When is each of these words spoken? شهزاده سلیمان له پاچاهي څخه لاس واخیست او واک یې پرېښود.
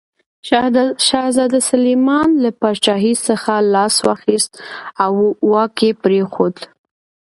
شهزاده 1.07 1.57
سلیمان 1.69 2.29
له 2.43 2.49
پاچاهي 2.61 3.13
څخه 3.27 3.53
لاس 3.73 3.95
واخیست 4.07 4.51
او 5.03 5.13
واک 5.51 5.75
یې 5.87 5.91
پرېښود. 6.03 6.55